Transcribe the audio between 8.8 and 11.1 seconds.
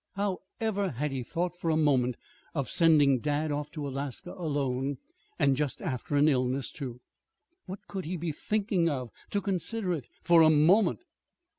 of to consider it for a moment?